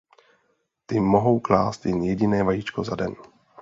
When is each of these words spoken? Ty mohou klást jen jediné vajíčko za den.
Ty 0.85 0.99
mohou 0.99 1.39
klást 1.39 1.85
jen 1.85 2.01
jediné 2.03 2.43
vajíčko 2.43 2.83
za 2.83 2.95
den. 2.95 3.15